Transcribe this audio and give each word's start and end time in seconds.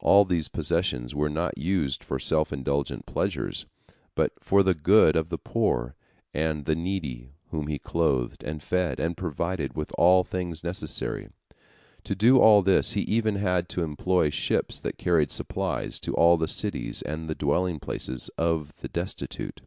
All 0.00 0.24
these 0.24 0.48
possessions 0.48 1.14
were 1.14 1.28
not 1.28 1.58
used 1.58 2.02
for 2.02 2.18
self 2.18 2.50
indulgent 2.50 3.04
pleasures, 3.04 3.66
but 4.14 4.32
for 4.40 4.62
the 4.62 4.72
good 4.72 5.16
of 5.16 5.28
the 5.28 5.36
poor 5.36 5.94
and 6.32 6.64
the 6.64 6.74
needy, 6.74 7.28
whom 7.50 7.66
he 7.66 7.78
clothed, 7.78 8.42
and 8.42 8.62
fed, 8.62 8.98
and 8.98 9.18
provided 9.18 9.76
with 9.76 9.92
all 9.98 10.24
things 10.24 10.64
necessary. 10.64 11.28
To 12.04 12.14
do 12.14 12.38
all 12.40 12.62
this, 12.62 12.92
he 12.92 13.02
even 13.02 13.34
had 13.34 13.68
to 13.68 13.82
employ 13.82 14.30
ships 14.30 14.80
that 14.80 14.96
carried 14.96 15.30
supplies 15.30 15.98
to 15.98 16.14
all 16.14 16.38
the 16.38 16.48
cities 16.48 17.02
and 17.02 17.28
the 17.28 17.34
dwelling 17.34 17.78
places 17.78 18.30
of 18.38 18.72
the 18.80 18.88
destitute. 18.88 19.60